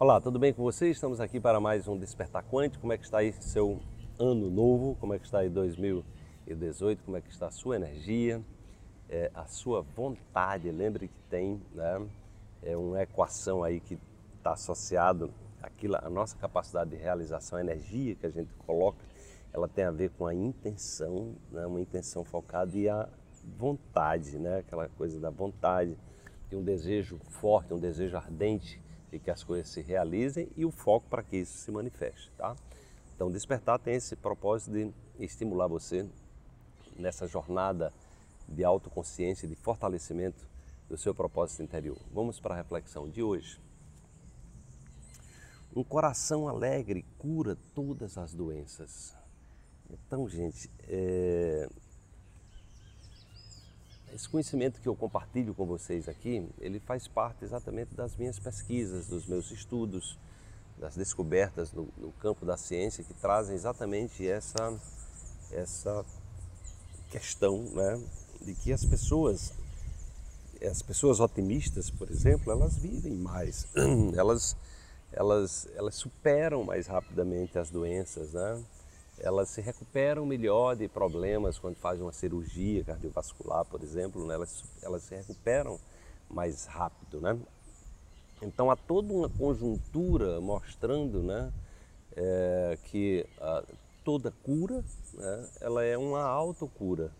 Olá, 0.00 0.18
tudo 0.18 0.38
bem 0.38 0.50
com 0.50 0.62
vocês? 0.62 0.96
Estamos 0.96 1.20
aqui 1.20 1.38
para 1.38 1.60
mais 1.60 1.86
um 1.86 1.94
Despertar 1.94 2.42
Quântico. 2.42 2.80
Como 2.80 2.90
é 2.90 2.96
que 2.96 3.04
está 3.04 3.18
aí 3.18 3.34
seu 3.34 3.78
ano 4.18 4.50
novo? 4.50 4.96
Como 4.98 5.12
é 5.12 5.18
que 5.18 5.26
está 5.26 5.40
aí 5.40 5.50
2018? 5.50 7.04
Como 7.04 7.18
é 7.18 7.20
que 7.20 7.28
está 7.28 7.48
a 7.48 7.50
sua 7.50 7.76
energia? 7.76 8.40
É, 9.10 9.30
a 9.34 9.44
sua 9.44 9.82
vontade? 9.82 10.70
Lembre 10.70 11.08
que 11.08 11.20
tem 11.28 11.60
né, 11.74 12.08
é 12.62 12.74
uma 12.74 13.02
equação 13.02 13.62
aí 13.62 13.78
que 13.78 13.98
está 14.38 14.52
associado 14.52 15.30
àquilo, 15.62 15.96
a 15.96 16.08
nossa 16.08 16.34
capacidade 16.34 16.88
de 16.88 16.96
realização, 16.96 17.58
a 17.58 17.60
energia 17.60 18.14
que 18.14 18.24
a 18.24 18.30
gente 18.30 18.54
coloca, 18.66 19.04
ela 19.52 19.68
tem 19.68 19.84
a 19.84 19.90
ver 19.90 20.08
com 20.16 20.26
a 20.26 20.34
intenção, 20.34 21.34
né, 21.52 21.66
uma 21.66 21.78
intenção 21.78 22.24
focada 22.24 22.74
e 22.74 22.88
a 22.88 23.06
vontade, 23.58 24.38
né, 24.38 24.60
aquela 24.60 24.88
coisa 24.88 25.20
da 25.20 25.28
vontade, 25.28 25.94
de 26.48 26.56
um 26.56 26.62
desejo 26.62 27.18
forte, 27.18 27.74
um 27.74 27.78
desejo 27.78 28.16
ardente 28.16 28.80
de 29.10 29.18
que 29.18 29.30
as 29.30 29.42
coisas 29.42 29.68
se 29.68 29.80
realizem 29.80 30.48
e 30.56 30.64
o 30.64 30.70
foco 30.70 31.08
para 31.08 31.22
que 31.22 31.36
isso 31.38 31.58
se 31.58 31.70
manifeste, 31.70 32.30
tá? 32.36 32.56
Então, 33.14 33.30
despertar 33.30 33.78
tem 33.78 33.94
esse 33.94 34.16
propósito 34.16 34.72
de 34.72 34.92
estimular 35.18 35.66
você 35.66 36.08
nessa 36.96 37.26
jornada 37.26 37.92
de 38.48 38.64
autoconsciência, 38.64 39.46
de 39.46 39.54
fortalecimento 39.54 40.48
do 40.88 40.96
seu 40.96 41.14
propósito 41.14 41.62
interior. 41.62 41.98
Vamos 42.12 42.40
para 42.40 42.54
a 42.54 42.58
reflexão 42.58 43.08
de 43.08 43.22
hoje. 43.22 43.60
Um 45.74 45.84
coração 45.84 46.48
alegre 46.48 47.04
cura 47.16 47.56
todas 47.74 48.18
as 48.18 48.34
doenças. 48.34 49.14
Então, 49.88 50.28
gente, 50.28 50.70
é... 50.88 51.68
esse 54.14 54.28
conhecimento 54.28 54.80
que 54.80 54.88
eu 54.88 54.96
compartilho 54.96 55.54
com 55.54 55.66
vocês 55.66 56.08
aqui, 56.08 56.48
ele 56.58 56.80
faz 56.80 57.06
parte 57.06 57.44
exatamente 57.44 57.94
das 57.94 58.16
minhas 58.16 58.38
pesquisas, 58.38 59.06
dos 59.06 59.26
meus 59.26 59.50
estudos, 59.50 60.18
das 60.78 60.96
descobertas 60.96 61.72
no, 61.72 61.88
no 61.96 62.10
campo 62.12 62.44
da 62.44 62.56
ciência 62.56 63.04
que 63.04 63.14
trazem 63.14 63.54
exatamente 63.54 64.26
essa, 64.26 64.78
essa 65.52 66.04
questão 67.10 67.62
né, 67.72 68.02
de 68.40 68.54
que 68.54 68.72
as 68.72 68.84
pessoas, 68.84 69.52
as 70.62 70.82
pessoas 70.82 71.20
otimistas, 71.20 71.90
por 71.90 72.10
exemplo, 72.10 72.50
elas 72.50 72.76
vivem 72.76 73.14
mais, 73.14 73.66
elas, 74.16 74.56
elas, 75.12 75.68
elas 75.74 75.94
superam 75.94 76.64
mais 76.64 76.86
rapidamente 76.86 77.58
as 77.58 77.70
doenças, 77.70 78.32
né? 78.32 78.64
Elas 79.20 79.48
se 79.50 79.60
recuperam 79.60 80.24
melhor 80.24 80.74
de 80.74 80.88
problemas 80.88 81.58
quando 81.58 81.76
fazem 81.76 82.02
uma 82.02 82.12
cirurgia 82.12 82.84
cardiovascular, 82.84 83.64
por 83.64 83.82
exemplo, 83.82 84.26
né? 84.26 84.34
elas, 84.34 84.64
elas 84.82 85.02
se 85.02 85.14
recuperam 85.14 85.78
mais 86.28 86.66
rápido. 86.66 87.20
Né? 87.20 87.38
Então 88.42 88.70
há 88.70 88.76
toda 88.76 89.12
uma 89.12 89.28
conjuntura 89.28 90.40
mostrando 90.40 91.22
né, 91.22 91.52
é, 92.16 92.78
que 92.84 93.26
a, 93.40 93.62
toda 94.04 94.30
cura 94.42 94.84
né, 95.14 95.48
ela 95.60 95.84
é 95.84 95.96
uma 95.96 96.22
autocura. 96.22 97.12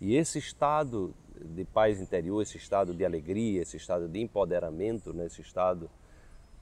E 0.00 0.16
esse 0.16 0.38
estado 0.38 1.14
de 1.40 1.64
paz 1.64 2.00
interior, 2.00 2.42
esse 2.42 2.56
estado 2.56 2.94
de 2.94 3.04
alegria, 3.04 3.62
esse 3.62 3.76
estado 3.76 4.08
de 4.08 4.20
empoderamento, 4.20 5.12
né, 5.12 5.26
esse 5.26 5.40
estado 5.40 5.90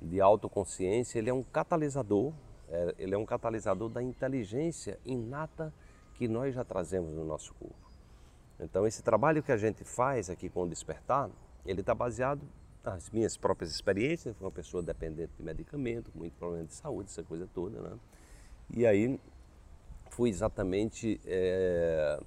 de 0.00 0.20
autoconsciência, 0.20 1.18
ele 1.18 1.30
é 1.30 1.34
um 1.34 1.42
catalisador, 1.42 2.32
ele 2.98 3.14
é 3.14 3.18
um 3.18 3.26
catalisador 3.26 3.88
da 3.88 4.02
inteligência 4.02 4.98
inata 5.04 5.72
que 6.14 6.28
nós 6.28 6.54
já 6.54 6.64
trazemos 6.64 7.12
no 7.12 7.24
nosso 7.24 7.54
corpo. 7.54 7.90
Então 8.58 8.86
esse 8.86 9.02
trabalho 9.02 9.42
que 9.42 9.52
a 9.52 9.56
gente 9.56 9.84
faz 9.84 10.28
aqui 10.30 10.48
com 10.48 10.62
o 10.64 10.68
Despertar, 10.68 11.30
ele 11.64 11.80
está 11.80 11.94
baseado 11.94 12.42
as 12.84 13.10
minhas 13.10 13.36
próprias 13.36 13.70
experiências, 13.70 14.36
fui 14.36 14.46
uma 14.46 14.52
pessoa 14.52 14.82
dependente 14.82 15.32
de 15.36 15.42
medicamento, 15.42 16.10
com 16.10 16.18
muito 16.18 16.34
problema 16.34 16.64
de 16.64 16.74
saúde, 16.74 17.10
essa 17.10 17.22
coisa 17.22 17.48
toda, 17.54 17.80
né? 17.80 17.98
E 18.70 18.86
aí 18.86 19.18
fui 20.10 20.30
exatamente 20.30 21.20
é, 21.26 22.20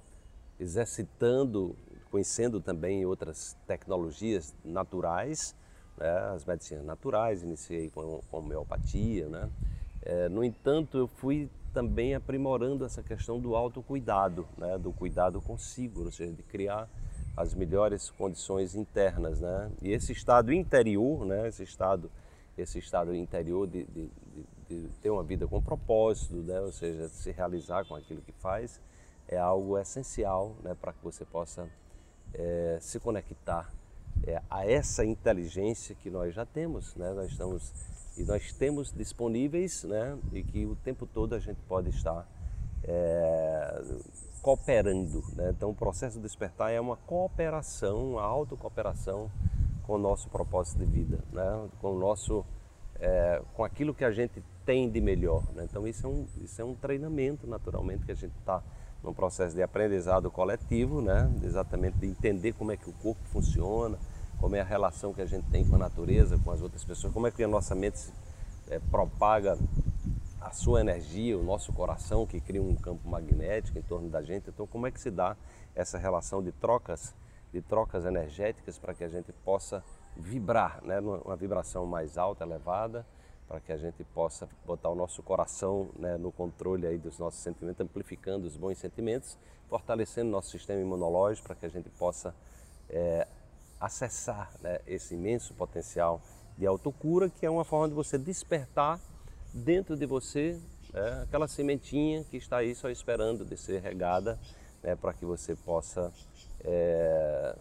exercitando, 0.58 1.76
conhecendo 2.10 2.60
também 2.60 3.04
outras 3.04 3.56
tecnologias 3.66 4.54
naturais, 4.64 5.56
né? 5.96 6.10
as 6.34 6.44
medicinas 6.44 6.84
naturais, 6.84 7.42
iniciei 7.42 7.90
com, 7.90 8.20
com 8.30 8.38
homeopatia, 8.38 9.28
né? 9.28 9.50
É, 10.04 10.28
no 10.28 10.44
entanto, 10.44 10.98
eu 10.98 11.08
fui 11.08 11.48
também 11.72 12.14
aprimorando 12.14 12.84
essa 12.84 13.02
questão 13.02 13.40
do 13.40 13.56
autocuidado, 13.56 14.46
né? 14.56 14.78
do 14.78 14.92
cuidado 14.92 15.40
consigo, 15.40 16.04
ou 16.04 16.12
seja, 16.12 16.30
de 16.30 16.42
criar 16.42 16.88
as 17.36 17.54
melhores 17.54 18.10
condições 18.10 18.74
internas, 18.76 19.40
né? 19.40 19.70
E 19.82 19.90
esse 19.90 20.12
estado 20.12 20.52
interior, 20.52 21.26
né? 21.26 21.48
Esse 21.48 21.64
estado, 21.64 22.08
esse 22.56 22.78
estado 22.78 23.12
interior 23.12 23.66
de, 23.66 23.82
de, 23.84 24.08
de, 24.08 24.46
de 24.68 24.88
ter 25.02 25.10
uma 25.10 25.24
vida 25.24 25.44
com 25.48 25.60
propósito, 25.60 26.36
né? 26.36 26.60
Ou 26.60 26.70
seja, 26.70 27.08
se 27.08 27.32
realizar 27.32 27.84
com 27.86 27.96
aquilo 27.96 28.22
que 28.22 28.30
faz, 28.30 28.80
é 29.26 29.36
algo 29.36 29.76
essencial, 29.78 30.54
né? 30.62 30.76
Para 30.80 30.92
que 30.92 31.02
você 31.02 31.24
possa 31.24 31.68
é, 32.32 32.78
se 32.80 33.00
conectar 33.00 33.72
é, 34.26 34.40
a 34.50 34.66
essa 34.66 35.04
inteligência 35.04 35.94
que 35.94 36.10
nós 36.10 36.34
já 36.34 36.46
temos, 36.46 36.94
né? 36.94 37.12
Nós 37.12 37.30
estamos 37.30 37.72
e 38.16 38.22
nós 38.22 38.52
temos 38.52 38.92
disponíveis, 38.92 39.82
né? 39.84 40.16
E 40.32 40.42
que 40.42 40.64
o 40.64 40.76
tempo 40.76 41.06
todo 41.06 41.34
a 41.34 41.38
gente 41.38 41.60
pode 41.68 41.90
estar 41.90 42.26
é, 42.84 43.82
cooperando. 44.40 45.24
Né? 45.34 45.50
Então, 45.50 45.70
o 45.70 45.74
processo 45.74 46.16
de 46.16 46.22
despertar 46.22 46.70
é 46.70 46.80
uma 46.80 46.96
cooperação, 46.96 48.12
uma 48.12 48.22
autocooperação 48.22 49.30
com 49.86 49.94
o 49.94 49.98
nosso 49.98 50.28
propósito 50.28 50.78
de 50.78 50.84
vida, 50.84 51.18
né? 51.32 51.68
com 51.80 51.92
o 51.94 51.98
nosso, 51.98 52.44
é, 53.00 53.42
com 53.54 53.64
aquilo 53.64 53.94
que 53.94 54.04
a 54.04 54.12
gente 54.12 54.42
tem 54.64 54.88
de 54.90 55.00
melhor. 55.00 55.42
Né? 55.54 55.64
Então, 55.64 55.86
isso 55.86 56.06
é, 56.06 56.10
um, 56.10 56.26
isso 56.42 56.60
é 56.60 56.64
um 56.64 56.74
treinamento, 56.74 57.46
naturalmente, 57.46 58.04
que 58.04 58.12
a 58.12 58.14
gente 58.14 58.36
está 58.38 58.62
num 59.04 59.12
processo 59.12 59.54
de 59.54 59.62
aprendizado 59.62 60.30
coletivo, 60.30 61.02
né? 61.02 61.30
exatamente 61.44 61.98
de 61.98 62.06
entender 62.06 62.54
como 62.54 62.72
é 62.72 62.76
que 62.76 62.88
o 62.88 62.92
corpo 62.94 63.20
funciona, 63.26 63.98
como 64.40 64.56
é 64.56 64.60
a 64.60 64.64
relação 64.64 65.12
que 65.12 65.20
a 65.20 65.26
gente 65.26 65.46
tem 65.50 65.64
com 65.68 65.76
a 65.76 65.78
natureza, 65.78 66.38
com 66.38 66.50
as 66.50 66.62
outras 66.62 66.82
pessoas, 66.82 67.12
como 67.12 67.26
é 67.26 67.30
que 67.30 67.44
a 67.44 67.48
nossa 67.48 67.74
mente 67.74 67.98
se, 67.98 68.12
é, 68.68 68.78
propaga 68.90 69.58
a 70.40 70.50
sua 70.50 70.80
energia, 70.80 71.38
o 71.38 71.42
nosso 71.42 71.72
coração 71.72 72.26
que 72.26 72.40
cria 72.40 72.62
um 72.62 72.74
campo 72.74 73.06
magnético 73.08 73.78
em 73.78 73.82
torno 73.82 74.08
da 74.08 74.22
gente. 74.22 74.48
Então, 74.48 74.66
como 74.66 74.86
é 74.86 74.90
que 74.90 75.00
se 75.00 75.10
dá 75.10 75.36
essa 75.74 75.98
relação 75.98 76.42
de 76.42 76.52
trocas, 76.52 77.14
de 77.52 77.60
trocas 77.60 78.04
energéticas 78.04 78.78
para 78.78 78.94
que 78.94 79.04
a 79.04 79.08
gente 79.08 79.32
possa 79.44 79.82
vibrar, 80.16 80.80
né, 80.82 81.00
uma 81.00 81.36
vibração 81.36 81.86
mais 81.86 82.16
alta, 82.16 82.44
elevada, 82.44 83.04
para 83.46 83.60
que 83.60 83.72
a 83.72 83.76
gente 83.76 84.02
possa 84.04 84.48
botar 84.66 84.88
o 84.88 84.94
nosso 84.94 85.22
coração 85.22 85.88
né, 85.98 86.16
no 86.16 86.32
controle 86.32 86.86
aí 86.86 86.98
dos 86.98 87.18
nossos 87.18 87.40
sentimentos, 87.40 87.80
amplificando 87.80 88.46
os 88.46 88.56
bons 88.56 88.78
sentimentos, 88.78 89.36
fortalecendo 89.68 90.30
nosso 90.30 90.50
sistema 90.50 90.80
imunológico 90.80 91.46
para 91.46 91.56
que 91.56 91.66
a 91.66 91.68
gente 91.68 91.90
possa 91.90 92.34
é, 92.88 93.26
acessar 93.80 94.50
né, 94.60 94.80
esse 94.86 95.14
imenso 95.14 95.52
potencial 95.54 96.20
de 96.56 96.66
autocura, 96.66 97.28
que 97.28 97.44
é 97.44 97.50
uma 97.50 97.64
forma 97.64 97.88
de 97.88 97.94
você 97.94 98.16
despertar 98.16 99.00
dentro 99.52 99.96
de 99.96 100.06
você 100.06 100.60
é, 100.92 101.22
aquela 101.22 101.48
sementinha 101.48 102.24
que 102.24 102.36
está 102.36 102.58
aí 102.58 102.74
só 102.74 102.88
esperando 102.88 103.44
de 103.44 103.56
ser 103.56 103.80
regada 103.80 104.38
né, 104.82 104.94
para 104.94 105.12
que 105.12 105.24
você 105.24 105.54
possa 105.56 106.12
é, 106.60 107.56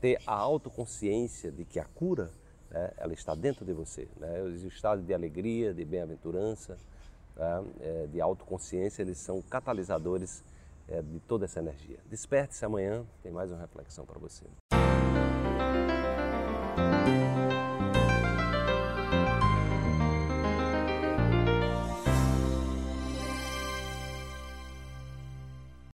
ter 0.00 0.18
a 0.26 0.34
autoconsciência 0.34 1.50
de 1.52 1.64
que 1.64 1.78
a 1.78 1.84
cura 1.84 2.30
né, 2.70 2.90
ela 2.96 3.12
está 3.12 3.34
dentro 3.34 3.64
de 3.64 3.72
você. 3.72 4.08
Né? 4.16 4.40
O 4.42 4.68
estado 4.68 5.02
de 5.02 5.12
alegria, 5.12 5.74
de 5.74 5.84
bem-aventurança, 5.84 6.76
né, 7.36 7.64
é, 7.80 8.06
de 8.06 8.20
autoconsciência, 8.20 9.02
eles 9.02 9.18
são 9.18 9.42
catalisadores 9.42 10.44
é, 10.88 11.02
de 11.02 11.20
toda 11.20 11.44
essa 11.44 11.60
energia. 11.60 11.98
Desperte-se 12.08 12.64
amanhã, 12.64 13.04
tem 13.22 13.32
mais 13.32 13.50
uma 13.50 13.60
reflexão 13.60 14.04
para 14.04 14.18
você. 14.18 14.44